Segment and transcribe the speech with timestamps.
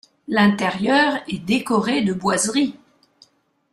[0.27, 2.75] L’intérieur est décoré de boiseries.